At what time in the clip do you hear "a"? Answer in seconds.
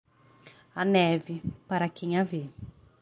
0.73-0.83, 2.17-2.23